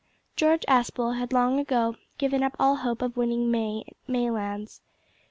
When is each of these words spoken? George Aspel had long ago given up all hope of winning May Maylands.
George 0.35 0.63
Aspel 0.67 1.11
had 1.19 1.31
long 1.31 1.59
ago 1.59 1.95
given 2.17 2.41
up 2.41 2.55
all 2.59 2.77
hope 2.77 3.03
of 3.03 3.15
winning 3.17 3.51
May 3.51 3.83
Maylands. 4.09 4.81